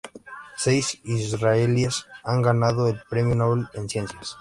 [0.57, 4.35] Seis israelíes han ganado el Premio Nobel en Ciencias.